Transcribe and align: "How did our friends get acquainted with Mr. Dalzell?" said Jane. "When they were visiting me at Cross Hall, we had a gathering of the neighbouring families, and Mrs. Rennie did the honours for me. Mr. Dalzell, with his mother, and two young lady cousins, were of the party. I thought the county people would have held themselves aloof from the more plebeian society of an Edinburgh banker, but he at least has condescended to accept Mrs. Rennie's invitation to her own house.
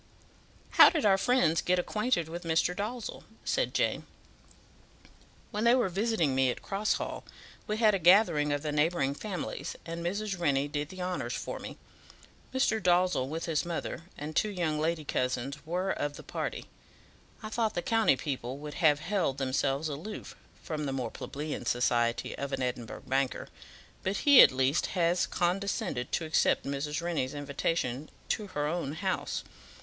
"How 0.71 0.89
did 0.89 1.05
our 1.05 1.15
friends 1.19 1.61
get 1.61 1.77
acquainted 1.77 2.27
with 2.27 2.41
Mr. 2.41 2.75
Dalzell?" 2.75 3.23
said 3.45 3.71
Jane. 3.75 4.07
"When 5.51 5.63
they 5.63 5.75
were 5.75 5.89
visiting 5.89 6.33
me 6.33 6.49
at 6.49 6.63
Cross 6.63 6.93
Hall, 6.93 7.23
we 7.67 7.77
had 7.77 7.93
a 7.93 7.99
gathering 7.99 8.51
of 8.51 8.63
the 8.63 8.71
neighbouring 8.71 9.13
families, 9.13 9.75
and 9.85 10.03
Mrs. 10.03 10.39
Rennie 10.39 10.67
did 10.67 10.89
the 10.89 11.03
honours 11.03 11.35
for 11.35 11.59
me. 11.59 11.77
Mr. 12.51 12.81
Dalzell, 12.81 13.27
with 13.29 13.45
his 13.45 13.63
mother, 13.63 14.05
and 14.17 14.35
two 14.35 14.49
young 14.49 14.79
lady 14.79 15.05
cousins, 15.05 15.63
were 15.67 15.91
of 15.91 16.15
the 16.15 16.23
party. 16.23 16.65
I 17.43 17.49
thought 17.49 17.75
the 17.75 17.83
county 17.83 18.15
people 18.15 18.57
would 18.57 18.73
have 18.81 19.01
held 19.01 19.37
themselves 19.37 19.87
aloof 19.87 20.35
from 20.63 20.87
the 20.87 20.93
more 20.93 21.11
plebeian 21.11 21.67
society 21.67 22.35
of 22.39 22.51
an 22.53 22.63
Edinburgh 22.63 23.03
banker, 23.05 23.49
but 24.01 24.17
he 24.25 24.41
at 24.41 24.51
least 24.51 24.87
has 24.97 25.27
condescended 25.27 26.11
to 26.13 26.25
accept 26.25 26.65
Mrs. 26.65 27.03
Rennie's 27.03 27.35
invitation 27.35 28.09
to 28.29 28.47
her 28.47 28.65
own 28.65 28.93
house. 28.93 29.43